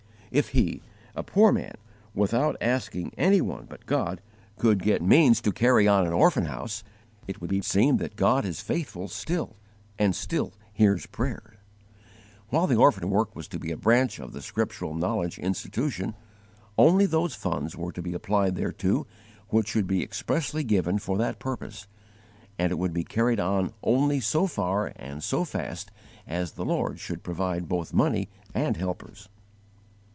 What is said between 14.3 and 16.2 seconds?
the Scriptural Knowledge Institution,